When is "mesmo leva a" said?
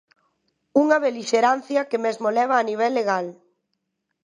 2.05-2.67